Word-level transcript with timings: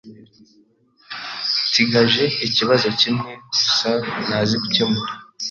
Nsigaje 1.67 2.23
ikibazo 2.47 2.87
kimwe 2.99 3.31
gusa 3.51 3.91
ntazi 4.25 4.55
gukemura. 4.63 5.11